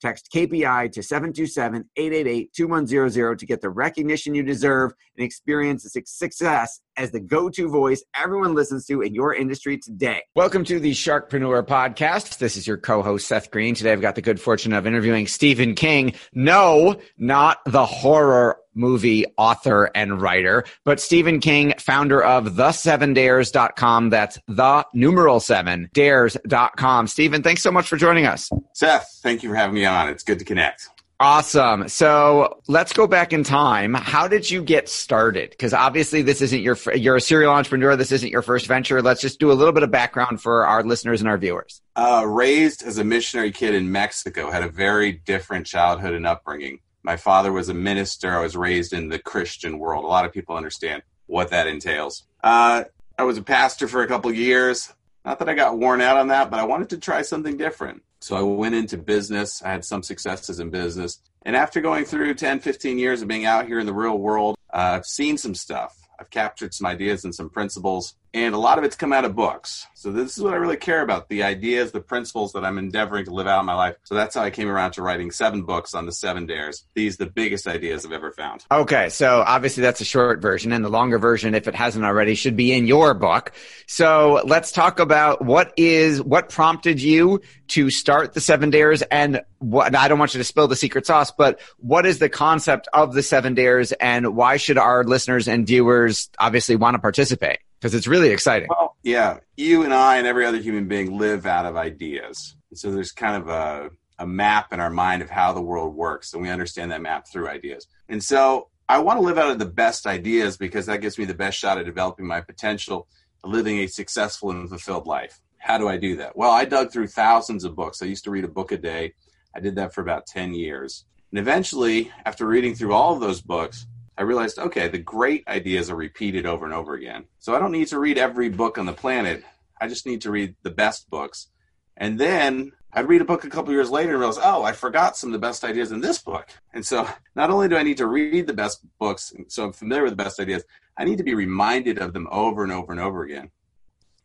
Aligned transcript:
Text 0.00 0.28
KPI 0.32 0.92
to 0.92 1.02
727 1.02 1.88
888 1.96 2.52
2100 2.52 3.38
to 3.38 3.46
get 3.46 3.62
the 3.62 3.70
recognition 3.70 4.34
you 4.34 4.42
deserve 4.42 4.92
and 5.16 5.24
experience 5.24 5.84
the 5.84 6.02
success 6.04 6.80
as 6.98 7.12
the 7.12 7.20
go 7.20 7.48
to 7.48 7.68
voice 7.68 8.04
everyone 8.14 8.54
listens 8.54 8.84
to 8.86 9.00
in 9.00 9.14
your 9.14 9.34
industry 9.34 9.78
today. 9.78 10.22
Welcome 10.34 10.64
to 10.64 10.78
the 10.78 10.92
Sharkpreneur 10.92 11.66
Podcast. 11.66 12.38
This 12.38 12.58
is 12.58 12.66
your 12.66 12.76
co 12.76 13.02
host, 13.02 13.26
Seth 13.26 13.50
Green. 13.50 13.74
Today 13.74 13.92
I've 13.92 14.02
got 14.02 14.16
the 14.16 14.22
good 14.22 14.38
fortune 14.38 14.74
of 14.74 14.86
interviewing 14.86 15.26
Stephen 15.26 15.74
King. 15.74 16.12
No, 16.34 17.00
not 17.16 17.60
the 17.64 17.86
horror 17.86 18.58
movie 18.76 19.24
author 19.36 19.90
and 19.94 20.20
writer, 20.20 20.64
but 20.84 21.00
Stephen 21.00 21.40
King, 21.40 21.74
founder 21.78 22.22
of 22.22 22.54
the7dares.com. 22.54 24.10
That's 24.10 24.38
the 24.46 24.86
numeral 24.94 25.40
seven 25.40 25.88
dares.com. 25.92 27.06
Stephen, 27.06 27.42
thanks 27.42 27.62
so 27.62 27.72
much 27.72 27.88
for 27.88 27.96
joining 27.96 28.26
us. 28.26 28.50
Seth, 28.74 29.18
thank 29.22 29.42
you 29.42 29.48
for 29.48 29.56
having 29.56 29.74
me 29.74 29.84
on. 29.84 30.08
It's 30.08 30.22
good 30.22 30.38
to 30.38 30.44
connect. 30.44 30.88
Awesome. 31.18 31.88
So 31.88 32.60
let's 32.68 32.92
go 32.92 33.06
back 33.06 33.32
in 33.32 33.42
time. 33.42 33.94
How 33.94 34.28
did 34.28 34.50
you 34.50 34.62
get 34.62 34.86
started? 34.86 35.48
Because 35.48 35.72
obviously 35.72 36.20
this 36.20 36.42
isn't 36.42 36.60
your, 36.60 36.76
you're 36.94 37.16
a 37.16 37.20
serial 37.22 37.54
entrepreneur. 37.54 37.96
This 37.96 38.12
isn't 38.12 38.28
your 38.28 38.42
first 38.42 38.66
venture. 38.66 39.00
Let's 39.00 39.22
just 39.22 39.40
do 39.40 39.50
a 39.50 39.54
little 39.54 39.72
bit 39.72 39.82
of 39.82 39.90
background 39.90 40.42
for 40.42 40.66
our 40.66 40.82
listeners 40.82 41.22
and 41.22 41.28
our 41.28 41.38
viewers. 41.38 41.80
Uh, 41.94 42.24
raised 42.26 42.82
as 42.82 42.98
a 42.98 43.04
missionary 43.04 43.50
kid 43.50 43.74
in 43.74 43.90
Mexico, 43.90 44.50
had 44.50 44.62
a 44.62 44.68
very 44.68 45.12
different 45.12 45.66
childhood 45.66 46.12
and 46.12 46.26
upbringing. 46.26 46.80
My 47.06 47.16
father 47.16 47.52
was 47.52 47.68
a 47.68 47.74
minister. 47.74 48.36
I 48.36 48.42
was 48.42 48.56
raised 48.56 48.92
in 48.92 49.08
the 49.08 49.20
Christian 49.20 49.78
world. 49.78 50.04
A 50.04 50.08
lot 50.08 50.24
of 50.24 50.32
people 50.32 50.56
understand 50.56 51.04
what 51.26 51.50
that 51.50 51.68
entails. 51.68 52.24
Uh, 52.42 52.82
I 53.16 53.22
was 53.22 53.38
a 53.38 53.42
pastor 53.42 53.86
for 53.86 54.02
a 54.02 54.08
couple 54.08 54.32
years. 54.32 54.92
Not 55.24 55.38
that 55.38 55.48
I 55.48 55.54
got 55.54 55.78
worn 55.78 56.00
out 56.00 56.16
on 56.16 56.28
that, 56.28 56.50
but 56.50 56.58
I 56.58 56.64
wanted 56.64 56.90
to 56.90 56.98
try 56.98 57.22
something 57.22 57.56
different. 57.56 58.02
So 58.20 58.34
I 58.34 58.42
went 58.42 58.74
into 58.74 58.98
business. 58.98 59.62
I 59.62 59.70
had 59.70 59.84
some 59.84 60.02
successes 60.02 60.58
in 60.58 60.70
business. 60.70 61.20
And 61.42 61.54
after 61.54 61.80
going 61.80 62.06
through 62.06 62.34
10, 62.34 62.58
15 62.58 62.98
years 62.98 63.22
of 63.22 63.28
being 63.28 63.46
out 63.46 63.68
here 63.68 63.78
in 63.78 63.86
the 63.86 63.94
real 63.94 64.18
world, 64.18 64.56
uh, 64.74 64.96
I've 64.96 65.06
seen 65.06 65.38
some 65.38 65.54
stuff. 65.54 65.96
I've 66.18 66.30
captured 66.30 66.74
some 66.74 66.88
ideas 66.88 67.24
and 67.24 67.32
some 67.32 67.50
principles, 67.50 68.16
and 68.36 68.54
a 68.54 68.58
lot 68.58 68.76
of 68.76 68.84
it's 68.84 68.96
come 68.96 69.14
out 69.14 69.24
of 69.24 69.34
books. 69.34 69.86
So 69.94 70.12
this 70.12 70.36
is 70.36 70.42
what 70.42 70.52
I 70.52 70.56
really 70.56 70.76
care 70.76 71.00
about: 71.00 71.30
the 71.30 71.42
ideas, 71.42 71.90
the 71.90 72.02
principles 72.02 72.52
that 72.52 72.66
I'm 72.66 72.76
endeavoring 72.76 73.24
to 73.24 73.30
live 73.32 73.46
out 73.46 73.60
in 73.60 73.66
my 73.66 73.74
life. 73.74 73.96
So 74.04 74.14
that's 74.14 74.34
how 74.34 74.42
I 74.42 74.50
came 74.50 74.68
around 74.68 74.92
to 74.92 75.02
writing 75.02 75.30
seven 75.30 75.62
books 75.62 75.94
on 75.94 76.04
the 76.04 76.12
seven 76.12 76.44
dares. 76.44 76.84
These 76.94 77.16
the 77.16 77.26
biggest 77.26 77.66
ideas 77.66 78.04
I've 78.04 78.12
ever 78.12 78.30
found. 78.30 78.66
Okay, 78.70 79.08
so 79.08 79.42
obviously 79.44 79.80
that's 79.80 80.02
a 80.02 80.04
short 80.04 80.42
version, 80.42 80.72
and 80.72 80.84
the 80.84 80.90
longer 80.90 81.18
version, 81.18 81.54
if 81.54 81.66
it 81.66 81.74
hasn't 81.74 82.04
already, 82.04 82.34
should 82.34 82.56
be 82.56 82.72
in 82.72 82.86
your 82.86 83.14
book. 83.14 83.52
So 83.86 84.42
let's 84.44 84.70
talk 84.70 85.00
about 85.00 85.42
what 85.42 85.72
is 85.78 86.22
what 86.22 86.50
prompted 86.50 87.00
you 87.00 87.40
to 87.68 87.88
start 87.88 88.34
the 88.34 88.40
seven 88.40 88.68
dares, 88.68 89.00
and 89.00 89.40
what 89.60 89.96
I 89.96 90.08
don't 90.08 90.18
want 90.18 90.34
you 90.34 90.38
to 90.38 90.44
spill 90.44 90.68
the 90.68 90.76
secret 90.76 91.06
sauce, 91.06 91.30
but 91.30 91.58
what 91.78 92.04
is 92.04 92.18
the 92.18 92.28
concept 92.28 92.86
of 92.92 93.14
the 93.14 93.22
seven 93.22 93.54
dares, 93.54 93.92
and 93.92 94.36
why 94.36 94.58
should 94.58 94.76
our 94.76 95.04
listeners 95.04 95.48
and 95.48 95.66
viewers 95.66 96.28
obviously 96.38 96.76
want 96.76 96.96
to 96.96 96.98
participate? 96.98 97.60
Because 97.80 97.94
it's 97.94 98.06
really 98.06 98.30
exciting. 98.30 98.68
Well, 98.68 98.96
yeah, 99.02 99.38
you 99.56 99.82
and 99.82 99.92
I 99.92 100.16
and 100.16 100.26
every 100.26 100.46
other 100.46 100.58
human 100.58 100.88
being 100.88 101.18
live 101.18 101.46
out 101.46 101.66
of 101.66 101.76
ideas. 101.76 102.56
So 102.74 102.90
there's 102.90 103.12
kind 103.12 103.42
of 103.42 103.48
a, 103.48 103.90
a 104.18 104.26
map 104.26 104.72
in 104.72 104.80
our 104.80 104.90
mind 104.90 105.22
of 105.22 105.30
how 105.30 105.52
the 105.52 105.62
world 105.62 105.94
works, 105.94 106.32
and 106.32 106.42
we 106.42 106.48
understand 106.48 106.90
that 106.92 107.02
map 107.02 107.26
through 107.28 107.48
ideas. 107.48 107.86
And 108.08 108.22
so 108.22 108.68
I 108.88 108.98
want 108.98 109.18
to 109.18 109.24
live 109.24 109.38
out 109.38 109.50
of 109.50 109.58
the 109.58 109.66
best 109.66 110.06
ideas 110.06 110.56
because 110.56 110.86
that 110.86 111.00
gives 111.00 111.18
me 111.18 111.24
the 111.24 111.34
best 111.34 111.58
shot 111.58 111.78
at 111.78 111.86
developing 111.86 112.26
my 112.26 112.40
potential, 112.40 113.08
living 113.44 113.78
a 113.78 113.86
successful 113.86 114.50
and 114.50 114.68
fulfilled 114.68 115.06
life. 115.06 115.40
How 115.58 115.78
do 115.78 115.88
I 115.88 115.96
do 115.96 116.16
that? 116.16 116.36
Well, 116.36 116.52
I 116.52 116.64
dug 116.64 116.92
through 116.92 117.08
thousands 117.08 117.64
of 117.64 117.74
books. 117.74 118.00
I 118.00 118.06
used 118.06 118.24
to 118.24 118.30
read 118.30 118.44
a 118.44 118.48
book 118.48 118.72
a 118.72 118.76
day. 118.76 119.14
I 119.54 119.60
did 119.60 119.74
that 119.76 119.92
for 119.92 120.02
about 120.02 120.26
10 120.26 120.54
years. 120.54 121.04
And 121.32 121.40
eventually, 121.40 122.12
after 122.24 122.46
reading 122.46 122.74
through 122.74 122.92
all 122.92 123.14
of 123.14 123.20
those 123.20 123.40
books, 123.40 123.86
I 124.18 124.22
realized, 124.22 124.58
okay, 124.58 124.88
the 124.88 124.98
great 124.98 125.46
ideas 125.46 125.90
are 125.90 125.96
repeated 125.96 126.46
over 126.46 126.64
and 126.64 126.74
over 126.74 126.94
again. 126.94 127.26
So 127.38 127.54
I 127.54 127.58
don't 127.58 127.72
need 127.72 127.88
to 127.88 127.98
read 127.98 128.18
every 128.18 128.48
book 128.48 128.78
on 128.78 128.86
the 128.86 128.92
planet. 128.92 129.44
I 129.80 129.88
just 129.88 130.06
need 130.06 130.22
to 130.22 130.30
read 130.30 130.56
the 130.62 130.70
best 130.70 131.10
books. 131.10 131.48
And 131.96 132.18
then 132.18 132.72
I'd 132.92 133.08
read 133.08 133.20
a 133.20 133.26
book 133.26 133.44
a 133.44 133.50
couple 133.50 133.72
years 133.72 133.90
later 133.90 134.12
and 134.12 134.20
realize, 134.20 134.38
oh, 134.42 134.62
I 134.62 134.72
forgot 134.72 135.16
some 135.16 135.28
of 135.28 135.32
the 135.32 135.46
best 135.46 135.64
ideas 135.64 135.92
in 135.92 136.00
this 136.00 136.18
book. 136.18 136.48
And 136.72 136.84
so 136.84 137.06
not 137.34 137.50
only 137.50 137.68
do 137.68 137.76
I 137.76 137.82
need 137.82 137.98
to 137.98 138.06
read 138.06 138.46
the 138.46 138.54
best 138.54 138.80
books, 138.98 139.34
so 139.48 139.64
I'm 139.64 139.72
familiar 139.72 140.04
with 140.04 140.12
the 140.12 140.24
best 140.24 140.40
ideas, 140.40 140.64
I 140.96 141.04
need 141.04 141.18
to 141.18 141.24
be 141.24 141.34
reminded 141.34 141.98
of 141.98 142.14
them 142.14 142.26
over 142.30 142.62
and 142.62 142.72
over 142.72 142.92
and 142.92 143.00
over 143.00 143.22
again. 143.22 143.50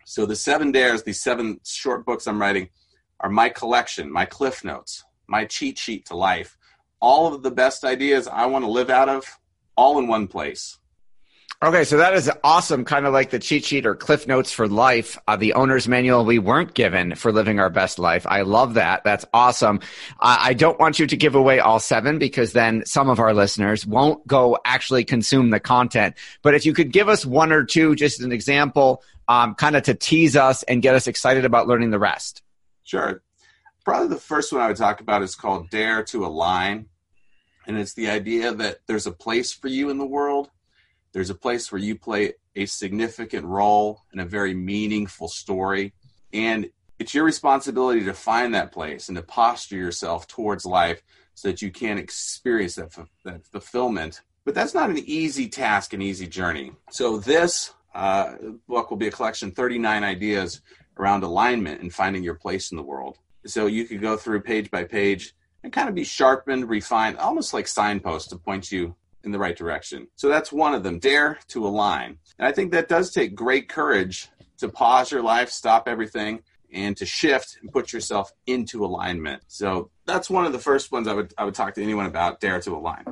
So 0.05 0.25
the 0.25 0.37
seven 0.37 0.71
dares, 0.71 1.03
these 1.03 1.21
seven 1.21 1.59
short 1.65 2.05
books 2.05 2.27
I'm 2.27 2.39
writing, 2.39 2.69
are 3.19 3.29
my 3.29 3.49
collection, 3.49 4.11
my 4.11 4.25
cliff 4.25 4.63
notes, 4.63 5.03
my 5.27 5.45
cheat 5.45 5.77
sheet 5.77 6.05
to 6.07 6.15
life. 6.15 6.57
All 7.01 7.33
of 7.33 7.43
the 7.43 7.51
best 7.51 7.83
ideas 7.83 8.27
I 8.27 8.45
want 8.45 8.63
to 8.63 8.71
live 8.71 8.89
out 8.89 9.09
of, 9.09 9.25
all 9.81 9.97
in 9.97 10.07
one 10.07 10.27
place. 10.27 10.77
Okay, 11.63 11.83
so 11.83 11.97
that 11.97 12.13
is 12.15 12.31
awesome, 12.43 12.85
kind 12.85 13.05
of 13.05 13.13
like 13.13 13.29
the 13.29 13.37
cheat 13.37 13.65
sheet 13.65 13.85
or 13.85 13.93
cliff 13.93 14.27
notes 14.27 14.51
for 14.51 14.67
life, 14.67 15.17
uh, 15.27 15.35
the 15.35 15.53
owner's 15.53 15.87
manual 15.87 16.25
we 16.25 16.39
weren't 16.39 16.73
given 16.73 17.13
for 17.13 17.31
living 17.31 17.59
our 17.59 17.69
best 17.69 17.99
life. 17.99 18.25
I 18.27 18.41
love 18.41 18.75
that. 18.75 19.03
That's 19.03 19.25
awesome. 19.31 19.79
I 20.19 20.53
don't 20.55 20.79
want 20.79 20.97
you 20.97 21.05
to 21.05 21.15
give 21.15 21.35
away 21.35 21.59
all 21.59 21.79
seven 21.79 22.17
because 22.17 22.53
then 22.53 22.83
some 22.85 23.09
of 23.09 23.19
our 23.19 23.33
listeners 23.33 23.85
won't 23.85 24.25
go 24.25 24.57
actually 24.65 25.03
consume 25.03 25.51
the 25.51 25.59
content. 25.59 26.15
But 26.41 26.55
if 26.55 26.65
you 26.65 26.73
could 26.73 26.91
give 26.91 27.09
us 27.09 27.27
one 27.27 27.51
or 27.51 27.63
two, 27.63 27.95
just 27.95 28.21
an 28.21 28.31
example, 28.31 29.03
um, 29.27 29.53
kind 29.53 29.75
of 29.75 29.83
to 29.83 29.93
tease 29.93 30.35
us 30.35 30.63
and 30.63 30.81
get 30.81 30.95
us 30.95 31.05
excited 31.05 31.45
about 31.45 31.67
learning 31.67 31.91
the 31.91 31.99
rest. 31.99 32.41
Sure. 32.83 33.21
Probably 33.85 34.07
the 34.07 34.19
first 34.19 34.51
one 34.51 34.61
I 34.61 34.67
would 34.67 34.77
talk 34.77 34.99
about 34.99 35.21
is 35.21 35.35
called 35.35 35.69
Dare 35.69 36.03
to 36.05 36.25
Align. 36.25 36.87
And 37.71 37.79
it's 37.79 37.93
the 37.93 38.09
idea 38.09 38.53
that 38.53 38.79
there's 38.85 39.07
a 39.07 39.13
place 39.13 39.53
for 39.53 39.69
you 39.69 39.89
in 39.91 39.97
the 39.97 40.05
world. 40.05 40.49
There's 41.13 41.29
a 41.29 41.35
place 41.35 41.71
where 41.71 41.79
you 41.79 41.95
play 41.95 42.33
a 42.53 42.65
significant 42.65 43.45
role 43.45 44.01
in 44.11 44.19
a 44.19 44.25
very 44.25 44.53
meaningful 44.53 45.29
story. 45.29 45.93
And 46.33 46.69
it's 46.99 47.13
your 47.13 47.23
responsibility 47.23 48.03
to 48.03 48.13
find 48.13 48.53
that 48.53 48.73
place 48.73 49.07
and 49.07 49.15
to 49.15 49.23
posture 49.23 49.77
yourself 49.77 50.27
towards 50.27 50.65
life 50.65 51.01
so 51.33 51.47
that 51.47 51.61
you 51.61 51.71
can 51.71 51.97
experience 51.97 52.75
that, 52.75 52.89
f- 52.97 53.07
that 53.23 53.45
fulfillment. 53.45 54.19
But 54.43 54.53
that's 54.53 54.73
not 54.73 54.89
an 54.89 54.97
easy 54.97 55.47
task, 55.47 55.93
an 55.93 56.01
easy 56.01 56.27
journey. 56.27 56.73
So 56.89 57.19
this 57.19 57.73
uh, 57.95 58.33
book 58.67 58.89
will 58.89 58.97
be 58.97 59.07
a 59.07 59.11
collection 59.11 59.51
39 59.51 60.03
ideas 60.03 60.59
around 60.97 61.23
alignment 61.23 61.79
and 61.79 61.93
finding 61.93 62.21
your 62.21 62.35
place 62.35 62.71
in 62.71 62.75
the 62.75 62.83
world. 62.83 63.17
So 63.45 63.67
you 63.67 63.85
could 63.85 64.01
go 64.01 64.17
through 64.17 64.41
page 64.41 64.69
by 64.69 64.83
page 64.83 65.33
and 65.63 65.73
kind 65.73 65.89
of 65.89 65.95
be 65.95 66.03
sharpened, 66.03 66.69
refined, 66.69 67.17
almost 67.17 67.53
like 67.53 67.67
signposts 67.67 68.29
to 68.29 68.37
point 68.37 68.71
you 68.71 68.95
in 69.23 69.31
the 69.31 69.39
right 69.39 69.55
direction. 69.55 70.07
So 70.15 70.29
that's 70.29 70.51
one 70.51 70.73
of 70.73 70.83
them. 70.83 70.99
Dare 70.99 71.39
to 71.49 71.65
align. 71.65 72.17
And 72.39 72.47
I 72.47 72.51
think 72.51 72.71
that 72.71 72.89
does 72.89 73.11
take 73.11 73.35
great 73.35 73.69
courage 73.69 74.29
to 74.57 74.69
pause 74.69 75.11
your 75.11 75.21
life, 75.21 75.49
stop 75.49 75.87
everything, 75.87 76.41
and 76.73 76.95
to 76.97 77.05
shift 77.05 77.57
and 77.61 77.71
put 77.71 77.91
yourself 77.91 78.31
into 78.47 78.85
alignment. 78.85 79.43
So 79.47 79.89
that's 80.05 80.29
one 80.29 80.45
of 80.45 80.53
the 80.53 80.59
first 80.59 80.91
ones 80.91 81.07
I 81.07 81.13
would 81.13 81.33
I 81.37 81.43
would 81.43 81.53
talk 81.53 81.73
to 81.75 81.83
anyone 81.83 82.05
about. 82.05 82.39
Dare 82.39 82.61
to 82.61 82.75
align. 82.75 83.05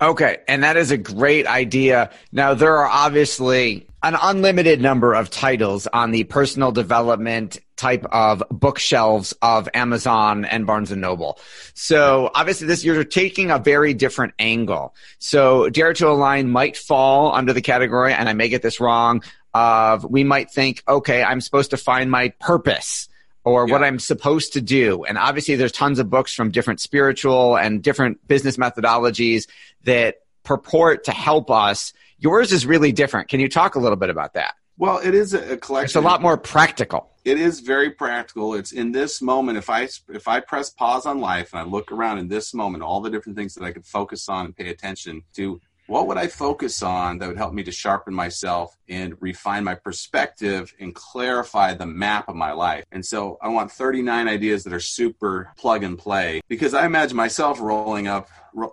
Okay, 0.00 0.38
and 0.48 0.62
that 0.62 0.76
is 0.76 0.90
a 0.90 0.96
great 0.96 1.46
idea. 1.46 2.10
Now 2.32 2.54
there 2.54 2.76
are 2.76 2.86
obviously 2.86 3.86
an 4.02 4.16
unlimited 4.20 4.80
number 4.80 5.14
of 5.14 5.30
titles 5.30 5.86
on 5.86 6.10
the 6.10 6.24
personal 6.24 6.72
development 6.72 7.58
type 7.76 8.04
of 8.10 8.42
bookshelves 8.50 9.34
of 9.42 9.68
Amazon 9.74 10.44
and 10.44 10.66
Barnes 10.66 10.90
and 10.90 11.00
Noble. 11.00 11.38
So 11.74 12.30
obviously 12.34 12.66
this 12.66 12.84
you're 12.84 13.04
taking 13.04 13.50
a 13.50 13.58
very 13.58 13.94
different 13.94 14.34
angle. 14.38 14.94
So 15.18 15.68
Dare 15.68 15.92
to 15.94 16.08
Align 16.08 16.50
might 16.50 16.76
fall 16.76 17.34
under 17.34 17.52
the 17.52 17.62
category, 17.62 18.12
and 18.12 18.28
I 18.28 18.32
may 18.32 18.48
get 18.48 18.62
this 18.62 18.80
wrong, 18.80 19.22
of 19.54 20.04
we 20.04 20.24
might 20.24 20.50
think, 20.50 20.82
okay, 20.86 21.22
I'm 21.22 21.40
supposed 21.40 21.70
to 21.70 21.76
find 21.76 22.10
my 22.10 22.30
purpose 22.40 23.08
or 23.44 23.66
yeah. 23.66 23.72
what 23.72 23.84
I'm 23.84 23.98
supposed 23.98 24.54
to 24.54 24.60
do. 24.60 25.04
And 25.04 25.16
obviously, 25.16 25.54
there's 25.54 25.72
tons 25.72 25.98
of 25.98 26.10
books 26.10 26.34
from 26.34 26.50
different 26.50 26.80
spiritual 26.80 27.56
and 27.56 27.82
different 27.82 28.26
business 28.26 28.56
methodologies 28.56 29.46
that 29.84 30.16
purport 30.42 31.04
to 31.04 31.12
help 31.12 31.50
us. 31.50 31.92
Yours 32.18 32.52
is 32.52 32.66
really 32.66 32.92
different. 32.92 33.28
Can 33.28 33.40
you 33.40 33.48
talk 33.48 33.76
a 33.76 33.78
little 33.78 33.96
bit 33.96 34.10
about 34.10 34.34
that? 34.34 34.56
Well, 34.78 34.98
it 34.98 35.14
is 35.14 35.32
a 35.32 35.56
collection. 35.56 35.86
It's 35.86 35.96
a 35.96 36.00
lot 36.00 36.20
more 36.20 36.36
practical. 36.36 37.10
It 37.24 37.40
is 37.40 37.60
very 37.60 37.90
practical. 37.90 38.54
It's 38.54 38.72
in 38.72 38.92
this 38.92 39.22
moment. 39.22 39.58
If 39.58 39.70
I 39.70 39.88
if 40.08 40.28
I 40.28 40.40
press 40.40 40.70
pause 40.70 41.06
on 41.06 41.20
life 41.20 41.52
and 41.52 41.60
I 41.60 41.64
look 41.64 41.90
around 41.90 42.18
in 42.18 42.28
this 42.28 42.52
moment, 42.52 42.84
all 42.84 43.00
the 43.00 43.10
different 43.10 43.36
things 43.36 43.54
that 43.54 43.64
I 43.64 43.72
could 43.72 43.86
focus 43.86 44.28
on 44.28 44.44
and 44.44 44.56
pay 44.56 44.68
attention 44.68 45.22
to, 45.34 45.60
what 45.86 46.06
would 46.08 46.18
I 46.18 46.26
focus 46.26 46.82
on 46.82 47.18
that 47.18 47.28
would 47.28 47.36
help 47.36 47.54
me 47.54 47.62
to 47.62 47.72
sharpen 47.72 48.12
myself 48.12 48.76
and 48.88 49.14
refine 49.20 49.64
my 49.64 49.76
perspective 49.76 50.74
and 50.78 50.94
clarify 50.94 51.74
the 51.74 51.86
map 51.86 52.28
of 52.28 52.36
my 52.36 52.52
life? 52.52 52.84
And 52.92 53.04
so 53.04 53.38
I 53.40 53.48
want 53.48 53.72
39 53.72 54.28
ideas 54.28 54.64
that 54.64 54.72
are 54.72 54.80
super 54.80 55.52
plug 55.56 55.84
and 55.84 55.98
play 55.98 56.42
because 56.48 56.74
I 56.74 56.86
imagine 56.86 57.16
myself 57.16 57.60
rolling 57.60 58.08
up 58.08 58.28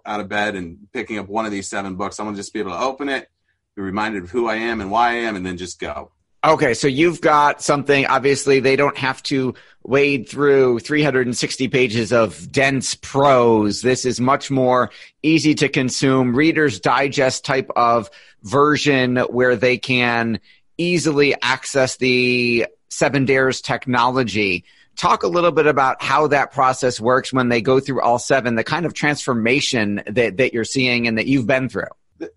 out 0.05 0.19
of 0.19 0.27
bed 0.27 0.55
and 0.55 0.87
picking 0.91 1.17
up 1.17 1.27
one 1.27 1.45
of 1.45 1.51
these 1.51 1.69
seven 1.69 1.95
books. 1.95 2.19
I'm 2.19 2.25
going 2.25 2.35
to 2.35 2.39
just 2.39 2.53
be 2.53 2.59
able 2.59 2.71
to 2.71 2.79
open 2.79 3.09
it, 3.09 3.29
be 3.75 3.81
reminded 3.81 4.23
of 4.23 4.29
who 4.29 4.47
I 4.47 4.55
am 4.55 4.81
and 4.81 4.91
why 4.91 5.11
I 5.11 5.13
am, 5.13 5.35
and 5.35 5.45
then 5.45 5.57
just 5.57 5.79
go. 5.79 6.11
Okay, 6.45 6.73
so 6.73 6.87
you've 6.87 7.21
got 7.21 7.61
something. 7.61 8.05
Obviously, 8.05 8.59
they 8.59 8.75
don't 8.75 8.97
have 8.97 9.23
to 9.23 9.55
wade 9.83 10.27
through 10.27 10.79
360 10.79 11.69
pages 11.69 12.11
of 12.11 12.51
dense 12.51 12.95
prose. 12.95 13.81
This 13.81 14.05
is 14.05 14.19
much 14.19 14.51
more 14.51 14.91
easy 15.23 15.55
to 15.55 15.69
consume, 15.69 16.35
Reader's 16.35 16.81
Digest 16.81 17.45
type 17.45 17.69
of 17.77 18.09
version 18.41 19.17
where 19.17 19.55
they 19.55 19.77
can 19.77 20.41
easily 20.77 21.33
access 21.41 21.95
the 21.97 22.67
Seven 22.89 23.25
Dares 23.25 23.61
technology. 23.61 24.65
Talk 24.97 25.23
a 25.23 25.27
little 25.27 25.51
bit 25.51 25.65
about 25.65 26.03
how 26.03 26.27
that 26.27 26.51
process 26.51 26.99
works 26.99 27.31
when 27.31 27.49
they 27.49 27.61
go 27.61 27.79
through 27.79 28.01
all 28.01 28.19
seven, 28.19 28.55
the 28.55 28.63
kind 28.63 28.85
of 28.85 28.93
transformation 28.93 30.03
that, 30.07 30.37
that 30.37 30.53
you're 30.53 30.65
seeing 30.65 31.07
and 31.07 31.17
that 31.17 31.25
you've 31.25 31.47
been 31.47 31.69
through. 31.69 31.87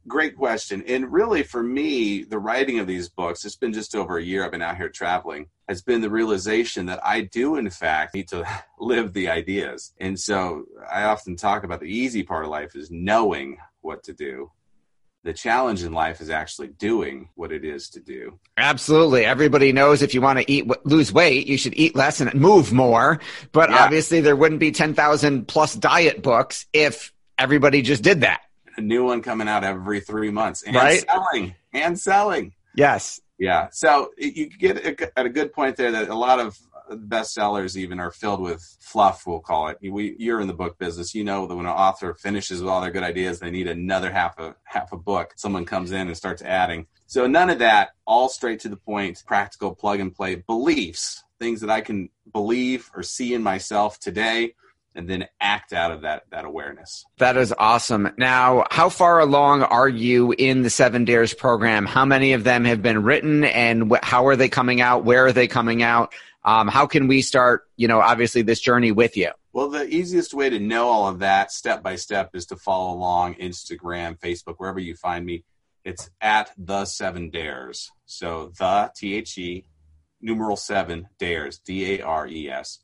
Great 0.06 0.36
question. 0.36 0.84
And 0.86 1.12
really, 1.12 1.42
for 1.42 1.62
me, 1.62 2.22
the 2.22 2.38
writing 2.38 2.78
of 2.78 2.86
these 2.86 3.08
books, 3.08 3.44
it's 3.44 3.56
been 3.56 3.72
just 3.72 3.94
over 3.94 4.18
a 4.18 4.22
year 4.22 4.44
I've 4.44 4.50
been 4.50 4.62
out 4.62 4.76
here 4.76 4.88
traveling, 4.88 5.48
has 5.68 5.82
been 5.82 6.00
the 6.00 6.10
realization 6.10 6.86
that 6.86 7.04
I 7.04 7.22
do, 7.22 7.56
in 7.56 7.68
fact, 7.70 8.14
need 8.14 8.28
to 8.28 8.46
live 8.78 9.12
the 9.12 9.28
ideas. 9.28 9.92
And 10.00 10.18
so 10.18 10.64
I 10.90 11.04
often 11.04 11.36
talk 11.36 11.64
about 11.64 11.80
the 11.80 11.86
easy 11.86 12.22
part 12.22 12.44
of 12.44 12.50
life 12.50 12.76
is 12.76 12.90
knowing 12.90 13.58
what 13.80 14.02
to 14.04 14.12
do. 14.12 14.50
The 15.24 15.32
challenge 15.32 15.82
in 15.82 15.92
life 15.92 16.20
is 16.20 16.30
actually 16.30 16.68
doing 16.68 17.30
what 17.34 17.50
it 17.50 17.64
is 17.64 17.88
to 17.90 18.00
do. 18.00 18.38
Absolutely. 18.56 19.24
Everybody 19.24 19.72
knows 19.72 20.00
if 20.00 20.14
you 20.14 20.20
want 20.20 20.38
to 20.38 20.50
eat, 20.50 20.70
lose 20.86 21.12
weight, 21.12 21.48
you 21.48 21.58
should 21.58 21.74
eat 21.74 21.96
less 21.96 22.20
and 22.20 22.32
move 22.34 22.72
more. 22.72 23.18
But 23.50 23.70
yeah. 23.70 23.84
obviously, 23.84 24.20
there 24.20 24.36
wouldn't 24.36 24.60
be 24.60 24.70
10,000 24.70 25.48
plus 25.48 25.74
diet 25.74 26.22
books 26.22 26.66
if 26.72 27.12
everybody 27.38 27.82
just 27.82 28.04
did 28.04 28.20
that 28.20 28.40
a 28.76 28.80
new 28.80 29.04
one 29.04 29.22
coming 29.22 29.48
out 29.48 29.64
every 29.64 30.00
three 30.00 30.30
months 30.30 30.62
and 30.62 30.76
right? 30.76 31.04
selling 31.08 31.54
and 31.72 31.98
selling. 31.98 32.54
Yes. 32.74 33.20
Yeah. 33.38 33.68
So 33.70 34.10
you 34.16 34.48
get 34.48 34.78
at 35.16 35.26
a 35.26 35.28
good 35.28 35.52
point 35.52 35.76
there 35.76 35.92
that 35.92 36.08
a 36.08 36.14
lot 36.14 36.40
of 36.40 36.58
bestsellers 36.90 37.76
even 37.76 37.98
are 37.98 38.10
filled 38.10 38.40
with 38.40 38.62
fluff. 38.80 39.26
We'll 39.26 39.40
call 39.40 39.68
it. 39.68 39.78
We, 39.82 40.14
you're 40.18 40.40
in 40.40 40.46
the 40.46 40.54
book 40.54 40.78
business. 40.78 41.14
You 41.14 41.24
know 41.24 41.46
that 41.46 41.54
when 41.54 41.66
an 41.66 41.72
author 41.72 42.14
finishes 42.14 42.60
with 42.60 42.70
all 42.70 42.80
their 42.80 42.90
good 42.90 43.02
ideas, 43.02 43.40
they 43.40 43.50
need 43.50 43.66
another 43.66 44.10
half 44.10 44.38
a 44.38 44.54
half 44.64 44.92
a 44.92 44.96
book. 44.96 45.32
Someone 45.36 45.64
comes 45.64 45.92
in 45.92 46.06
and 46.06 46.16
starts 46.16 46.42
adding. 46.42 46.86
So 47.06 47.26
none 47.26 47.50
of 47.50 47.58
that. 47.58 47.90
All 48.06 48.28
straight 48.28 48.60
to 48.60 48.68
the 48.68 48.76
point. 48.76 49.22
Practical 49.26 49.74
plug 49.74 50.00
and 50.00 50.14
play 50.14 50.36
beliefs. 50.36 51.24
Things 51.38 51.60
that 51.60 51.70
I 51.70 51.80
can 51.80 52.08
believe 52.32 52.90
or 52.94 53.02
see 53.02 53.34
in 53.34 53.42
myself 53.42 53.98
today 53.98 54.54
and 54.96 55.08
then 55.08 55.26
act 55.40 55.72
out 55.72 55.92
of 55.92 56.02
that 56.02 56.24
that 56.30 56.44
awareness. 56.44 57.04
That 57.18 57.36
is 57.36 57.54
awesome. 57.58 58.10
Now, 58.18 58.64
how 58.70 58.88
far 58.88 59.20
along 59.20 59.62
are 59.62 59.88
you 59.88 60.34
in 60.36 60.62
the 60.62 60.70
Seven 60.70 61.04
Dares 61.04 61.34
program? 61.34 61.86
How 61.86 62.04
many 62.04 62.32
of 62.32 62.44
them 62.44 62.64
have 62.64 62.82
been 62.82 63.02
written, 63.02 63.44
and 63.44 63.90
wh- 63.90 64.02
how 64.02 64.26
are 64.26 64.36
they 64.36 64.48
coming 64.48 64.80
out? 64.80 65.04
Where 65.04 65.26
are 65.26 65.32
they 65.32 65.46
coming 65.46 65.82
out? 65.82 66.14
Um, 66.44 66.68
how 66.68 66.86
can 66.86 67.08
we 67.08 67.22
start? 67.22 67.64
You 67.76 67.88
know, 67.88 68.00
obviously 68.00 68.42
this 68.42 68.60
journey 68.60 68.92
with 68.92 69.16
you. 69.16 69.30
Well, 69.52 69.68
the 69.68 69.88
easiest 69.88 70.34
way 70.34 70.50
to 70.50 70.58
know 70.58 70.88
all 70.88 71.08
of 71.08 71.20
that 71.20 71.52
step 71.52 71.82
by 71.82 71.96
step 71.96 72.30
is 72.34 72.46
to 72.46 72.56
follow 72.56 72.94
along 72.94 73.34
Instagram, 73.34 74.18
Facebook, 74.18 74.56
wherever 74.58 74.80
you 74.80 74.94
find 74.94 75.24
me. 75.24 75.44
It's 75.84 76.10
at 76.20 76.50
the 76.58 76.84
Seven 76.84 77.30
Dares. 77.30 77.90
So 78.06 78.52
the 78.58 78.90
T 78.96 79.14
H 79.14 79.38
E 79.38 79.66
numeral 80.20 80.56
seven 80.56 81.08
dares 81.18 81.58
D 81.58 81.96
A 81.96 82.02
R 82.02 82.26
E 82.26 82.50
S 82.50 82.80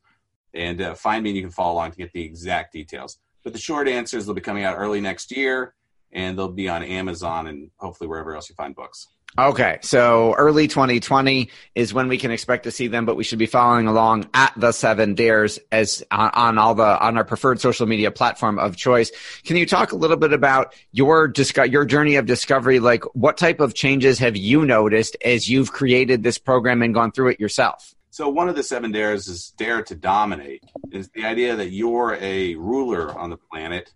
and 0.55 0.81
uh, 0.81 0.95
find 0.95 1.23
me 1.23 1.31
and 1.31 1.37
you 1.37 1.43
can 1.43 1.51
follow 1.51 1.75
along 1.75 1.93
to 1.93 1.99
get 1.99 2.13
the 2.13 2.23
exact 2.23 2.73
details. 2.73 3.19
But 3.45 3.53
the 3.53 3.59
short 3.59 3.89
answer 3.89 4.17
is 4.19 4.27
they'll 4.27 4.35
be 4.35 4.41
coming 4.41 4.65
out 4.65 4.77
early 4.77 5.01
next 5.01 5.37
year 5.37 5.75
and 6.13 6.39
they'll 6.39 6.49
be 6.49 6.69
on 6.69 6.83
Amazon 6.83 7.47
and 7.47 7.71
hopefully 7.77 8.09
wherever 8.09 8.35
else 8.35 8.49
you 8.49 8.55
find 8.55 8.75
books. 8.75 9.09
Okay, 9.39 9.79
so 9.81 10.35
early 10.35 10.69
2020 10.69 11.49
is 11.75 11.95
when 11.95 12.09
we 12.09 12.19
can 12.19 12.31
expect 12.31 12.65
to 12.65 12.71
see 12.71 12.87
them, 12.89 13.07
but 13.07 13.17
we 13.17 13.25
should 13.25 13.39
be 13.39 13.47
following 13.47 13.87
along 13.87 14.29
at 14.35 14.53
the 14.59 14.73
Seven 14.73 15.15
Dares 15.15 15.59
as 15.71 16.05
on, 16.11 16.31
on, 16.35 16.59
all 16.59 16.75
the 16.75 17.03
on 17.03 17.17
our 17.17 17.25
preferred 17.25 17.59
social 17.59 17.87
media 17.87 18.11
platform 18.11 18.59
of 18.59 18.77
choice. 18.77 19.11
Can 19.45 19.57
you 19.57 19.65
talk 19.65 19.93
a 19.93 19.97
little 19.97 20.19
bit 20.19 20.35
about 20.35 20.75
your 20.93 21.33
your 21.67 21.87
journey 21.87 22.17
of 22.17 22.27
discovery? 22.27 22.79
Like, 22.79 23.05
what 23.15 23.39
type 23.39 23.61
of 23.61 23.73
changes 23.73 24.19
have 24.19 24.37
you 24.37 24.67
noticed 24.67 25.17
as 25.25 25.49
you've 25.49 25.73
created 25.73 26.23
this 26.23 26.37
program 26.37 26.83
and 26.83 26.93
gone 26.93 27.11
through 27.11 27.29
it 27.29 27.41
yourself? 27.41 27.95
So 28.13 28.29
one 28.29 28.51
of 28.51 28.57
the 28.57 28.63
seven 28.63 28.93
dares 28.93 29.27
is 29.27 29.55
dare 29.57 29.83
to 29.85 29.95
dominate. 29.95 30.63
Is 30.91 31.09
the 31.15 31.25
idea 31.25 31.57
that 31.57 31.71
you're 31.71 32.19
a 32.21 32.55
ruler 32.57 33.19
on 33.19 33.31
the 33.31 33.39
planet, 33.39 33.95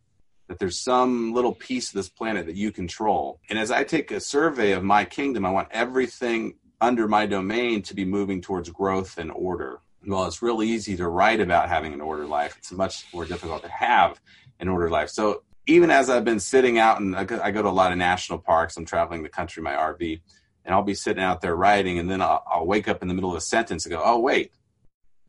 that 0.49 0.59
there's 0.59 0.79
some 0.79 1.35
little 1.35 1.53
piece 1.53 1.89
of 1.89 1.93
this 1.97 2.09
planet 2.09 2.47
that 2.47 2.57
you 2.57 2.73
control. 2.73 3.41
And 3.51 3.59
as 3.59 3.71
I 3.71 3.85
take 3.85 4.11
a 4.11 4.19
survey 4.19 4.73
of 4.73 4.83
my 4.83 5.05
kingdom, 5.05 5.45
I 5.45 5.51
want 5.51 5.69
everything 5.71 6.55
under 6.81 7.07
my 7.07 7.27
domain 7.27 7.83
to 7.83 7.95
be 7.95 8.07
moving 8.07 8.41
towards 8.41 8.71
growth 8.71 9.19
and 9.19 9.31
order. 9.31 9.81
Well, 10.07 10.25
it's 10.25 10.41
really 10.41 10.67
easy 10.67 10.97
to 10.97 11.09
write 11.09 11.41
about 11.41 11.69
having 11.69 11.93
an 11.93 12.01
ordered 12.01 12.29
life. 12.29 12.57
It's 12.57 12.73
much 12.73 13.05
more 13.13 13.27
difficult 13.27 13.65
to 13.65 13.69
have 13.69 14.19
an 14.61 14.69
ordered 14.69 14.93
life. 14.93 15.11
So 15.11 15.43
even 15.67 15.91
as 15.91 16.09
I've 16.09 16.25
been 16.25 16.41
sitting 16.41 16.79
out 16.79 17.03
and 17.03 17.15
I 17.15 17.25
go 17.25 17.61
to 17.61 17.69
a 17.69 17.71
lot 17.71 17.93
of 17.93 17.99
national 17.99 18.39
parks, 18.39 18.79
I'm 18.79 18.87
traveling 18.87 19.23
the 19.23 19.29
country 19.29 19.63
my 19.63 19.75
RV 19.75 20.23
and 20.67 20.75
I'll 20.75 20.83
be 20.83 20.95
sitting 20.95 21.23
out 21.23 21.41
there 21.41 21.57
writing, 21.57 21.99
and 21.99 22.11
then 22.11 22.21
I'll, 22.21 22.45
I'll, 22.51 22.67
wake 22.67 22.89
up 22.89 23.01
in 23.01 23.09
the 23.09 23.15
middle 23.15 23.31
of 23.31 23.37
a 23.37 23.41
sentence 23.41 23.87
and 23.87 23.95
go, 23.95 24.03
"Oh 24.05 24.19
wait, 24.19 24.53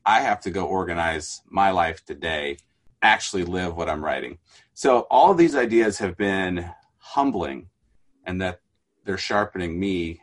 I 0.06 0.22
have 0.22 0.42
to 0.42 0.52
go 0.52 0.66
organize 0.66 1.42
my 1.48 1.72
life 1.72 2.04
today, 2.04 2.58
actually 3.02 3.44
live 3.44 3.78
what 3.78 3.88
I'm 3.88 4.04
writing." 4.04 4.40
So 4.74 5.02
all 5.12 5.34
these 5.34 5.56
ideas 5.56 6.00
have 6.00 6.18
been 6.18 6.70
humbling, 6.98 7.70
and 8.26 8.42
that 8.42 8.62
they're 9.06 9.18
sharpening 9.18 9.80
me 9.80 10.22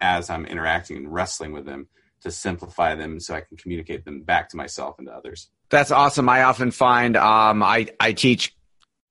as 0.00 0.30
I'm 0.30 0.46
interacting 0.46 0.98
and 0.98 1.12
wrestling 1.12 1.52
with 1.52 1.64
them 1.64 1.88
to 2.20 2.30
simplify 2.30 2.94
them 2.94 3.18
so 3.18 3.34
I 3.34 3.40
can 3.40 3.56
communicate 3.56 4.04
them 4.04 4.22
back 4.22 4.50
to 4.50 4.56
myself 4.56 4.98
and 4.98 5.08
to 5.08 5.14
others. 5.14 5.48
That's 5.70 5.90
awesome. 5.90 6.28
I 6.28 6.42
often 6.42 6.70
find 6.70 7.16
um, 7.16 7.62
I 7.62 7.88
I 7.98 8.12
teach 8.12 8.54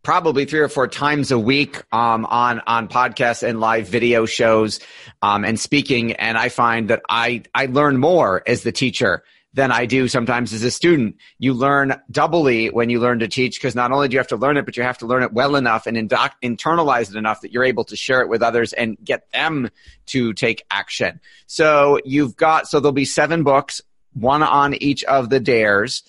probably 0.04 0.46
three 0.46 0.60
or 0.60 0.70
four 0.70 0.88
times 0.88 1.32
a 1.32 1.40
week 1.40 1.84
um, 1.92 2.26
on 2.26 2.62
on 2.68 2.88
podcasts 2.88 3.48
and 3.48 3.60
live 3.60 3.88
video 3.88 4.26
shows 4.26 4.80
um, 5.22 5.44
and 5.44 5.60
speaking. 5.60 6.14
And 6.14 6.38
i 6.38 6.50
find 6.50 6.90
that 6.90 7.02
i 7.10 7.44
i 7.54 7.66
learn 7.66 7.98
more 7.98 8.44
as 8.48 8.64
the 8.64 8.72
teacher 8.72 9.24
than 9.54 9.72
i 9.72 9.86
do 9.86 10.08
sometimes 10.08 10.54
as 10.54 10.64
a 10.64 10.72
student. 10.72 11.16
You 11.38 11.54
learn 11.54 12.00
doubly 12.12 12.68
when 12.70 12.90
you 12.90 13.00
learn 13.00 13.20
to 13.20 13.28
teach 13.28 13.60
because 13.60 13.76
not 13.76 13.92
only 13.92 14.08
do 14.08 14.14
you 14.14 14.20
have 14.20 14.28
to 14.28 14.38
learn 14.38 14.58
it 14.58 14.66
but 14.66 14.78
you 14.78 14.84
have 14.84 15.00
to 15.00 15.06
learn 15.06 15.24
it 15.24 15.34
well 15.34 15.56
enough 15.56 15.86
and 15.86 15.98
indoc- 15.98 16.34
internalize 16.44 17.10
it 17.10 17.18
enough 17.18 17.42
that 17.42 17.52
you're 17.52 17.66
able 17.66 17.84
to 17.86 17.96
share 17.96 18.22
it 18.22 18.30
with 18.30 18.42
others 18.42 18.74
and 18.74 18.98
get 19.04 19.30
them 19.32 19.70
to 20.08 20.34
take 20.34 20.64
action. 20.72 21.20
So 21.48 22.00
you've 22.06 22.36
got 22.36 22.68
so 22.68 22.80
there'll 22.80 22.94
be 22.94 23.06
seven 23.06 23.44
books 23.44 23.82
one 24.14 24.44
on 24.44 24.74
each 24.76 25.04
of 25.04 25.30
the 25.30 25.40
dares 25.40 26.04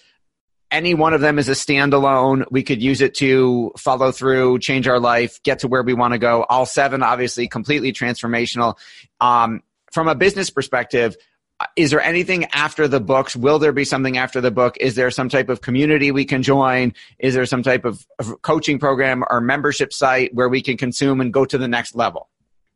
any 0.71 0.95
one 0.95 1.15
of 1.15 1.21
them 1.21 1.39
is 1.39 1.49
a 1.49 1.53
standalone. 1.53 2.45
We 2.50 2.62
could 2.62 2.83
use 2.83 3.00
it 3.00 3.15
to 3.17 3.73
follow 3.77 4.12
through, 4.12 4.61
change 4.61 4.87
our 4.89 5.00
life, 5.00 5.43
get 5.43 5.61
to 5.61 5.69
where 5.69 5.83
we 5.83 5.95
want 5.95 6.12
to 6.12 6.19
go. 6.19 6.45
All 6.49 6.67
seven, 6.67 7.03
obviously, 7.03 7.49
completely 7.49 7.93
transformational. 7.93 8.77
Um, 9.21 9.62
from 9.93 10.09
a 10.09 10.15
business 10.15 10.50
perspective, 10.50 11.17
is 11.77 11.91
there 11.91 12.00
anything 12.00 12.47
after 12.53 12.89
the 12.89 13.00
books? 13.00 13.37
Will 13.37 13.59
there 13.59 13.73
be 13.73 13.85
something 13.85 14.17
after 14.17 14.41
the 14.41 14.50
book? 14.50 14.77
Is 14.81 14.95
there 14.95 15.11
some 15.11 15.29
type 15.29 15.49
of 15.49 15.61
community 15.61 16.11
we 16.11 16.25
can 16.25 16.43
join? 16.43 16.95
Is 17.19 17.35
there 17.35 17.45
some 17.47 17.62
type 17.62 17.85
of, 17.85 18.07
coaching 18.43 18.79
program 18.79 19.25
or 19.29 19.41
membership 19.41 19.93
site 19.93 20.35
where 20.35 20.49
we 20.49 20.62
can 20.62 20.77
consume 20.77 21.21
and 21.21 21.33
go 21.33 21.45
to 21.45 21.59
the 21.59 21.69
next 21.69 21.95
level? 21.95 22.29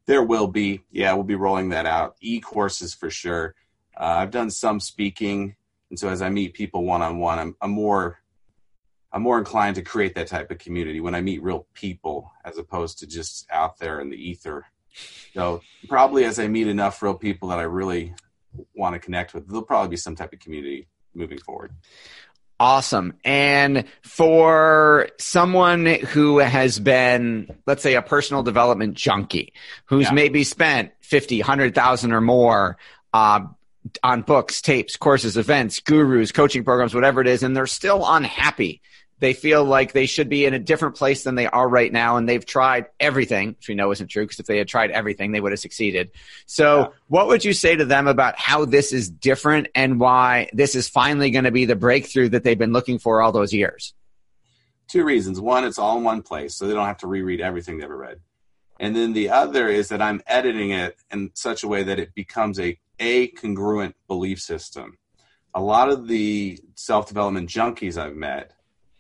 There 0.06 0.22
will 0.22 0.48
be. 0.48 0.82
Yeah, 0.90 1.14
we'll 1.14 1.24
be 1.24 1.34
rolling 1.34 1.70
that 1.70 1.86
out. 1.86 2.16
E 2.20 2.40
courses 2.40 2.92
for 2.94 3.08
sure. 3.08 3.54
Uh, 3.96 4.16
I've 4.18 4.30
done 4.30 4.50
some 4.50 4.80
speaking, 4.80 5.56
and 5.94 5.98
so 6.00 6.08
as 6.08 6.22
I 6.22 6.28
meet 6.28 6.54
people 6.54 6.82
one 6.82 7.02
on 7.02 7.18
one, 7.18 7.38
I'm, 7.38 7.54
I'm 7.60 7.70
more 7.70 8.18
I'm 9.12 9.22
more 9.22 9.38
inclined 9.38 9.76
to 9.76 9.82
create 9.82 10.16
that 10.16 10.26
type 10.26 10.50
of 10.50 10.58
community 10.58 10.98
when 11.00 11.14
I 11.14 11.20
meet 11.20 11.40
real 11.40 11.68
people 11.72 12.32
as 12.44 12.58
opposed 12.58 12.98
to 12.98 13.06
just 13.06 13.46
out 13.48 13.78
there 13.78 14.00
in 14.00 14.10
the 14.10 14.16
ether. 14.16 14.66
So 15.34 15.62
probably 15.88 16.24
as 16.24 16.40
I 16.40 16.48
meet 16.48 16.66
enough 16.66 17.00
real 17.00 17.14
people 17.14 17.50
that 17.50 17.60
I 17.60 17.62
really 17.62 18.12
want 18.74 18.94
to 18.94 18.98
connect 18.98 19.34
with, 19.34 19.46
there'll 19.46 19.62
probably 19.62 19.90
be 19.90 19.96
some 19.96 20.16
type 20.16 20.32
of 20.32 20.40
community 20.40 20.88
moving 21.14 21.38
forward. 21.38 21.76
Awesome. 22.58 23.14
And 23.24 23.84
for 24.02 25.10
someone 25.20 25.86
who 25.86 26.38
has 26.38 26.80
been, 26.80 27.56
let's 27.68 27.84
say, 27.84 27.94
a 27.94 28.02
personal 28.02 28.42
development 28.42 28.94
junkie, 28.94 29.52
who's 29.84 30.06
yeah. 30.06 30.12
maybe 30.12 30.42
spent 30.42 30.90
50, 31.02 31.38
100,000 31.38 32.10
or 32.10 32.20
more, 32.20 32.78
uh, 33.12 33.42
on 34.02 34.22
books, 34.22 34.62
tapes, 34.62 34.96
courses, 34.96 35.36
events, 35.36 35.80
gurus, 35.80 36.32
coaching 36.32 36.64
programs, 36.64 36.94
whatever 36.94 37.20
it 37.20 37.26
is, 37.26 37.42
and 37.42 37.56
they're 37.56 37.66
still 37.66 38.04
unhappy. 38.06 38.80
They 39.20 39.32
feel 39.32 39.64
like 39.64 39.92
they 39.92 40.06
should 40.06 40.28
be 40.28 40.44
in 40.44 40.54
a 40.54 40.58
different 40.58 40.96
place 40.96 41.22
than 41.24 41.34
they 41.34 41.46
are 41.46 41.68
right 41.68 41.92
now 41.92 42.16
and 42.16 42.28
they've 42.28 42.44
tried 42.44 42.86
everything 42.98 43.50
which 43.50 43.68
we 43.68 43.74
know 43.74 43.90
isn't 43.92 44.08
true 44.08 44.24
because 44.24 44.40
if 44.40 44.46
they 44.46 44.58
had 44.58 44.68
tried 44.68 44.90
everything 44.90 45.32
they 45.32 45.40
would 45.40 45.52
have 45.52 45.60
succeeded. 45.60 46.10
So 46.46 46.78
yeah. 46.78 46.86
what 47.08 47.28
would 47.28 47.44
you 47.44 47.52
say 47.52 47.76
to 47.76 47.84
them 47.84 48.08
about 48.08 48.38
how 48.38 48.64
this 48.64 48.92
is 48.92 49.08
different 49.08 49.68
and 49.74 50.00
why 50.00 50.50
this 50.52 50.74
is 50.74 50.88
finally 50.88 51.30
going 51.30 51.44
to 51.44 51.52
be 51.52 51.64
the 51.64 51.76
breakthrough 51.76 52.28
that 52.30 52.42
they've 52.42 52.58
been 52.58 52.72
looking 52.72 52.98
for 52.98 53.22
all 53.22 53.32
those 53.32 53.52
years? 53.52 53.94
Two 54.88 55.04
reasons. 55.04 55.40
One 55.40 55.64
it's 55.64 55.78
all 55.78 55.96
in 55.96 56.04
one 56.04 56.22
place 56.22 56.56
so 56.56 56.66
they 56.66 56.74
don't 56.74 56.86
have 56.86 56.98
to 56.98 57.06
reread 57.06 57.40
everything 57.40 57.78
they 57.78 57.84
ever 57.84 57.96
read. 57.96 58.20
And 58.80 58.94
then 58.96 59.12
the 59.12 59.30
other 59.30 59.68
is 59.68 59.88
that 59.88 60.02
i'm 60.02 60.20
editing 60.26 60.70
it 60.70 60.96
in 61.12 61.30
such 61.34 61.62
a 61.62 61.68
way 61.68 61.84
that 61.84 62.00
it 62.00 62.14
becomes 62.14 62.58
a 62.58 62.78
a 62.98 63.28
congruent 63.28 63.94
belief 64.08 64.40
system 64.40 64.98
a 65.54 65.60
lot 65.60 65.88
of 65.88 66.08
the 66.08 66.58
self-development 66.74 67.48
junkies 67.48 67.96
i've 67.96 68.16
met 68.16 68.52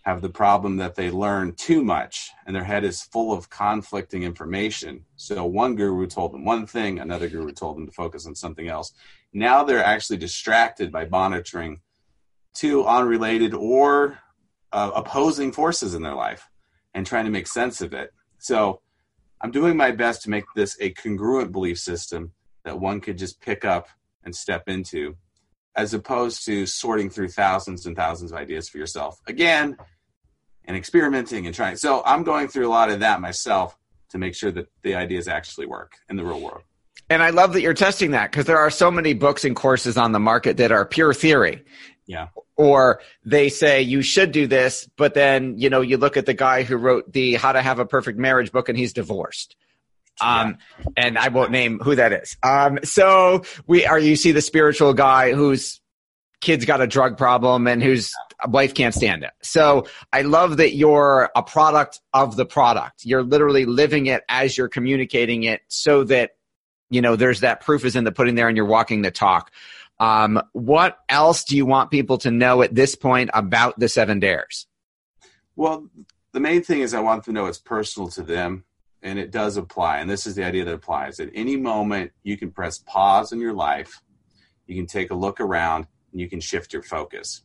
have 0.04 0.20
the 0.20 0.28
problem 0.28 0.76
that 0.76 0.94
they 0.94 1.10
learn 1.10 1.54
too 1.54 1.82
much 1.82 2.30
and 2.46 2.54
their 2.54 2.64
head 2.64 2.84
is 2.84 3.02
full 3.02 3.32
of 3.32 3.48
conflicting 3.48 4.22
information. 4.22 5.02
So 5.16 5.46
one 5.46 5.76
guru 5.76 6.06
told 6.06 6.32
them 6.32 6.44
one 6.44 6.66
thing, 6.66 6.98
another 6.98 7.26
guru 7.26 7.52
told 7.52 7.78
them 7.78 7.86
to 7.86 7.92
focus 7.92 8.26
on 8.26 8.34
something 8.34 8.68
else. 8.68 8.92
Now 9.32 9.64
they're 9.64 9.82
actually 9.82 10.18
distracted 10.18 10.92
by 10.92 11.06
monitoring 11.06 11.80
two 12.52 12.84
unrelated 12.84 13.54
or 13.54 14.18
uh, 14.72 14.90
opposing 14.94 15.52
forces 15.52 15.94
in 15.94 16.02
their 16.02 16.14
life 16.14 16.50
and 16.92 17.06
trying 17.06 17.24
to 17.24 17.30
make 17.30 17.46
sense 17.46 17.80
of 17.80 17.94
it. 17.94 18.12
So 18.38 18.82
I'm 19.40 19.50
doing 19.50 19.74
my 19.74 19.90
best 19.90 20.22
to 20.22 20.30
make 20.30 20.44
this 20.54 20.76
a 20.82 20.90
congruent 20.90 21.50
belief 21.50 21.78
system 21.78 22.32
that 22.64 22.78
one 22.78 23.00
could 23.00 23.18
just 23.18 23.40
pick 23.40 23.64
up 23.64 23.88
and 24.24 24.34
step 24.34 24.68
into 24.68 25.16
as 25.76 25.92
opposed 25.92 26.44
to 26.46 26.66
sorting 26.66 27.10
through 27.10 27.28
thousands 27.28 27.86
and 27.86 27.96
thousands 27.96 28.32
of 28.32 28.38
ideas 28.38 28.68
for 28.68 28.78
yourself. 28.78 29.20
Again, 29.26 29.76
and 30.64 30.76
experimenting 30.76 31.46
and 31.46 31.54
trying. 31.54 31.76
So 31.76 32.02
I'm 32.04 32.22
going 32.22 32.48
through 32.48 32.66
a 32.66 32.70
lot 32.70 32.90
of 32.90 33.00
that 33.00 33.20
myself 33.20 33.76
to 34.10 34.18
make 34.18 34.34
sure 34.34 34.50
that 34.52 34.68
the 34.82 34.94
ideas 34.94 35.28
actually 35.28 35.66
work 35.66 35.96
in 36.08 36.16
the 36.16 36.24
real 36.24 36.40
world. 36.40 36.62
And 37.10 37.22
I 37.22 37.30
love 37.30 37.52
that 37.52 37.60
you're 37.60 37.74
testing 37.74 38.12
that 38.12 38.30
because 38.30 38.46
there 38.46 38.58
are 38.58 38.70
so 38.70 38.90
many 38.90 39.12
books 39.12 39.44
and 39.44 39.54
courses 39.54 39.96
on 39.96 40.12
the 40.12 40.20
market 40.20 40.56
that 40.56 40.72
are 40.72 40.86
pure 40.86 41.12
theory. 41.12 41.62
Yeah. 42.06 42.28
Or 42.56 43.00
they 43.24 43.48
say 43.48 43.82
you 43.82 44.02
should 44.02 44.32
do 44.32 44.46
this, 44.46 44.88
but 44.96 45.14
then, 45.14 45.58
you 45.58 45.68
know, 45.68 45.80
you 45.80 45.96
look 45.96 46.16
at 46.16 46.26
the 46.26 46.34
guy 46.34 46.62
who 46.62 46.76
wrote 46.76 47.12
the 47.12 47.34
How 47.34 47.52
to 47.52 47.60
Have 47.60 47.78
a 47.78 47.84
Perfect 47.84 48.18
Marriage 48.18 48.52
book 48.52 48.68
and 48.68 48.78
he's 48.78 48.92
divorced. 48.92 49.56
Um, 50.20 50.58
yeah. 50.78 50.84
and 50.96 51.18
I 51.18 51.28
won't 51.28 51.50
name 51.50 51.80
who 51.80 51.96
that 51.96 52.12
is. 52.12 52.36
Um, 52.42 52.78
so 52.84 53.42
we 53.66 53.84
are, 53.84 53.98
you 53.98 54.16
see 54.16 54.32
the 54.32 54.40
spiritual 54.40 54.94
guy 54.94 55.32
whose 55.32 55.80
kid's 56.40 56.64
got 56.64 56.80
a 56.80 56.86
drug 56.86 57.16
problem 57.16 57.66
and 57.66 57.82
whose 57.82 58.12
wife 58.46 58.74
can't 58.74 58.94
stand 58.94 59.24
it. 59.24 59.30
So 59.42 59.86
I 60.12 60.22
love 60.22 60.58
that 60.58 60.74
you're 60.74 61.30
a 61.34 61.42
product 61.42 62.00
of 62.12 62.36
the 62.36 62.44
product. 62.44 63.04
You're 63.04 63.22
literally 63.22 63.64
living 63.64 64.06
it 64.06 64.22
as 64.28 64.56
you're 64.56 64.68
communicating 64.68 65.44
it 65.44 65.62
so 65.68 66.04
that, 66.04 66.32
you 66.90 67.00
know, 67.00 67.16
there's 67.16 67.40
that 67.40 67.62
proof 67.62 67.84
is 67.84 67.96
in 67.96 68.04
the 68.04 68.12
pudding 68.12 68.34
there 68.34 68.48
and 68.48 68.56
you're 68.56 68.66
walking 68.66 69.02
the 69.02 69.10
talk. 69.10 69.50
Um, 69.98 70.42
what 70.52 70.98
else 71.08 71.44
do 71.44 71.56
you 71.56 71.66
want 71.66 71.90
people 71.90 72.18
to 72.18 72.30
know 72.30 72.62
at 72.62 72.74
this 72.74 72.94
point 72.94 73.30
about 73.32 73.78
the 73.78 73.88
seven 73.88 74.20
dares? 74.20 74.66
Well, 75.56 75.88
the 76.32 76.40
main 76.40 76.62
thing 76.62 76.80
is 76.80 76.94
I 76.94 77.00
want 77.00 77.24
them 77.24 77.34
to 77.34 77.40
know 77.40 77.46
it's 77.46 77.58
personal 77.58 78.08
to 78.10 78.22
them 78.22 78.64
and 79.04 79.18
it 79.18 79.30
does 79.30 79.56
apply. 79.56 79.98
And 79.98 80.10
this 80.10 80.26
is 80.26 80.34
the 80.34 80.44
idea 80.44 80.64
that 80.64 80.74
applies. 80.74 81.20
At 81.20 81.30
any 81.34 81.56
moment, 81.56 82.10
you 82.24 82.36
can 82.36 82.50
press 82.50 82.78
pause 82.78 83.30
in 83.30 83.40
your 83.40 83.52
life, 83.52 84.02
you 84.66 84.74
can 84.74 84.86
take 84.86 85.12
a 85.12 85.14
look 85.14 85.40
around, 85.40 85.86
and 86.10 86.20
you 86.20 86.28
can 86.28 86.40
shift 86.40 86.72
your 86.72 86.82
focus. 86.82 87.42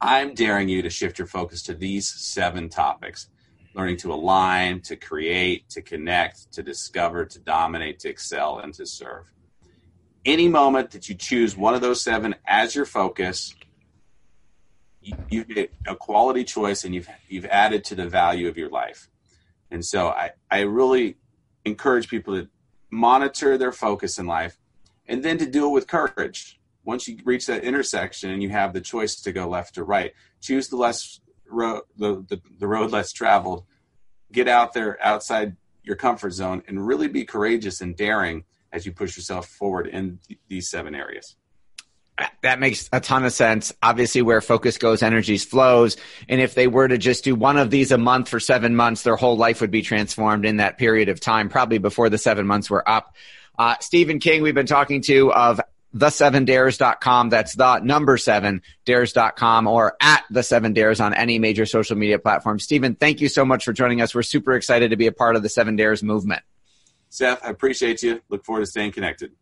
I'm 0.00 0.34
daring 0.34 0.68
you 0.68 0.82
to 0.82 0.90
shift 0.90 1.18
your 1.18 1.28
focus 1.28 1.62
to 1.64 1.74
these 1.74 2.08
seven 2.08 2.68
topics 2.68 3.28
learning 3.74 3.96
to 3.98 4.12
align, 4.12 4.80
to 4.80 4.96
create, 4.96 5.68
to 5.70 5.82
connect, 5.82 6.52
to 6.52 6.62
discover, 6.62 7.24
to 7.24 7.38
dominate, 7.40 7.98
to 8.00 8.08
excel, 8.08 8.60
and 8.60 8.72
to 8.74 8.86
serve. 8.86 9.32
Any 10.24 10.48
moment 10.48 10.92
that 10.92 11.08
you 11.08 11.14
choose 11.14 11.56
one 11.56 11.74
of 11.74 11.80
those 11.80 12.00
seven 12.00 12.34
as 12.46 12.74
your 12.74 12.86
focus, 12.86 13.54
you, 15.02 15.16
you 15.28 15.44
get 15.44 15.72
a 15.86 15.94
quality 15.94 16.44
choice 16.44 16.84
and 16.84 16.94
you've, 16.94 17.08
you've 17.28 17.44
added 17.46 17.84
to 17.84 17.94
the 17.94 18.08
value 18.08 18.48
of 18.48 18.56
your 18.56 18.70
life. 18.70 19.08
And 19.74 19.84
so 19.84 20.08
I, 20.08 20.30
I 20.48 20.60
really 20.60 21.16
encourage 21.64 22.08
people 22.08 22.40
to 22.40 22.48
monitor 22.90 23.58
their 23.58 23.72
focus 23.72 24.20
in 24.20 24.26
life 24.26 24.56
and 25.06 25.20
then 25.24 25.36
to 25.38 25.46
do 25.46 25.66
it 25.66 25.70
with 25.70 25.88
courage 25.88 26.60
once 26.84 27.08
you 27.08 27.18
reach 27.24 27.46
that 27.46 27.64
intersection 27.64 28.30
and 28.30 28.40
you 28.40 28.50
have 28.50 28.72
the 28.72 28.80
choice 28.80 29.16
to 29.22 29.32
go 29.32 29.48
left 29.48 29.76
or 29.76 29.84
right, 29.84 30.12
choose 30.40 30.68
the 30.68 30.76
less 30.76 31.20
road, 31.48 31.82
the, 31.96 32.24
the, 32.28 32.40
the 32.60 32.68
road 32.68 32.92
less 32.92 33.10
traveled. 33.10 33.64
Get 34.30 34.46
out 34.46 34.74
there 34.74 34.96
outside 35.04 35.56
your 35.82 35.96
comfort 35.96 36.34
zone 36.34 36.62
and 36.68 36.86
really 36.86 37.08
be 37.08 37.24
courageous 37.24 37.80
and 37.80 37.96
daring 37.96 38.44
as 38.72 38.86
you 38.86 38.92
push 38.92 39.16
yourself 39.16 39.48
forward 39.48 39.88
in 39.88 40.20
th- 40.28 40.38
these 40.48 40.70
seven 40.70 40.94
areas. 40.94 41.34
That 42.42 42.60
makes 42.60 42.88
a 42.92 43.00
ton 43.00 43.24
of 43.24 43.32
sense. 43.32 43.72
Obviously, 43.82 44.22
where 44.22 44.40
focus 44.40 44.78
goes, 44.78 45.02
energies 45.02 45.44
flows. 45.44 45.96
And 46.28 46.40
if 46.40 46.54
they 46.54 46.68
were 46.68 46.86
to 46.86 46.96
just 46.96 47.24
do 47.24 47.34
one 47.34 47.56
of 47.56 47.70
these 47.70 47.90
a 47.90 47.98
month 47.98 48.28
for 48.28 48.38
seven 48.38 48.76
months, 48.76 49.02
their 49.02 49.16
whole 49.16 49.36
life 49.36 49.60
would 49.60 49.72
be 49.72 49.82
transformed 49.82 50.44
in 50.44 50.58
that 50.58 50.78
period 50.78 51.08
of 51.08 51.18
time, 51.18 51.48
probably 51.48 51.78
before 51.78 52.08
the 52.08 52.18
seven 52.18 52.46
months 52.46 52.70
were 52.70 52.88
up. 52.88 53.16
Uh, 53.58 53.76
Stephen 53.80 54.20
King, 54.20 54.42
we've 54.42 54.54
been 54.54 54.66
talking 54.66 55.02
to 55.02 55.32
of 55.32 55.60
the7dares.com. 55.94 57.30
That's 57.30 57.54
the 57.54 57.78
number 57.80 58.16
seven 58.16 58.62
dares.com 58.84 59.66
or 59.66 59.96
at 60.00 60.24
the 60.30 60.42
seven 60.42 60.72
dares 60.72 61.00
on 61.00 61.14
any 61.14 61.38
major 61.38 61.66
social 61.66 61.96
media 61.96 62.18
platform. 62.18 62.58
Stephen, 62.58 62.94
thank 62.94 63.20
you 63.20 63.28
so 63.28 63.44
much 63.44 63.64
for 63.64 63.72
joining 63.72 64.00
us. 64.00 64.14
We're 64.14 64.22
super 64.22 64.54
excited 64.54 64.90
to 64.90 64.96
be 64.96 65.06
a 65.06 65.12
part 65.12 65.36
of 65.36 65.42
the 65.42 65.48
seven 65.48 65.76
dares 65.76 66.02
movement. 66.02 66.42
Seth, 67.08 67.44
I 67.44 67.50
appreciate 67.50 68.02
you. 68.02 68.20
Look 68.28 68.44
forward 68.44 68.60
to 68.60 68.66
staying 68.66 68.92
connected. 68.92 69.32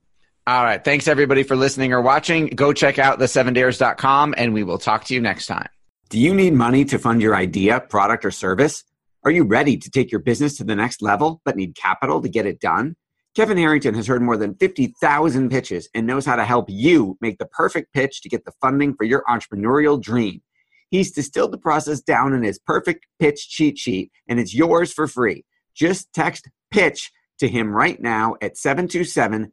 All 0.44 0.64
right. 0.64 0.82
Thanks 0.82 1.06
everybody 1.06 1.44
for 1.44 1.54
listening 1.54 1.92
or 1.92 2.02
watching. 2.02 2.46
Go 2.48 2.72
check 2.72 2.98
out 2.98 3.20
the7dares.com 3.20 4.34
and 4.36 4.52
we 4.52 4.64
will 4.64 4.78
talk 4.78 5.04
to 5.04 5.14
you 5.14 5.20
next 5.20 5.46
time. 5.46 5.68
Do 6.08 6.18
you 6.18 6.34
need 6.34 6.52
money 6.52 6.84
to 6.86 6.98
fund 6.98 7.22
your 7.22 7.36
idea, 7.36 7.78
product, 7.78 8.24
or 8.24 8.32
service? 8.32 8.82
Are 9.24 9.30
you 9.30 9.44
ready 9.44 9.76
to 9.76 9.88
take 9.88 10.10
your 10.10 10.20
business 10.20 10.56
to 10.56 10.64
the 10.64 10.74
next 10.74 11.00
level 11.00 11.40
but 11.44 11.54
need 11.54 11.76
capital 11.76 12.20
to 12.20 12.28
get 12.28 12.44
it 12.44 12.58
done? 12.58 12.96
Kevin 13.36 13.56
Harrington 13.56 13.94
has 13.94 14.08
heard 14.08 14.20
more 14.20 14.36
than 14.36 14.56
50,000 14.56 15.48
pitches 15.48 15.88
and 15.94 16.08
knows 16.08 16.26
how 16.26 16.34
to 16.34 16.44
help 16.44 16.66
you 16.68 17.16
make 17.20 17.38
the 17.38 17.46
perfect 17.46 17.92
pitch 17.94 18.20
to 18.22 18.28
get 18.28 18.44
the 18.44 18.52
funding 18.60 18.94
for 18.94 19.04
your 19.04 19.22
entrepreneurial 19.28 19.98
dream. 19.98 20.42
He's 20.90 21.12
distilled 21.12 21.52
the 21.52 21.58
process 21.58 22.00
down 22.00 22.34
in 22.34 22.42
his 22.42 22.58
perfect 22.58 23.06
pitch 23.20 23.48
cheat 23.48 23.78
sheet, 23.78 24.10
and 24.28 24.40
it's 24.40 24.52
yours 24.52 24.92
for 24.92 25.06
free. 25.06 25.44
Just 25.74 26.12
text 26.12 26.50
pitch 26.70 27.12
to 27.38 27.48
him 27.48 27.70
right 27.72 27.98
now 28.02 28.34
at 28.42 28.58
727 28.58 29.52